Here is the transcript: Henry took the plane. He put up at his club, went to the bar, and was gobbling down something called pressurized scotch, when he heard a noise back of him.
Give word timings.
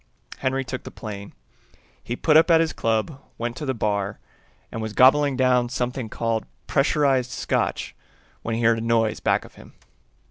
Henry 0.39 0.65
took 0.65 0.81
the 0.81 0.89
plane. 0.89 1.31
He 2.03 2.15
put 2.15 2.35
up 2.35 2.49
at 2.49 2.59
his 2.59 2.73
club, 2.73 3.21
went 3.37 3.55
to 3.57 3.67
the 3.67 3.75
bar, 3.75 4.17
and 4.71 4.81
was 4.81 4.93
gobbling 4.93 5.37
down 5.37 5.69
something 5.69 6.09
called 6.09 6.47
pressurized 6.65 7.29
scotch, 7.29 7.93
when 8.41 8.55
he 8.55 8.63
heard 8.63 8.79
a 8.79 8.81
noise 8.81 9.19
back 9.19 9.45
of 9.45 9.53
him. 9.61 9.73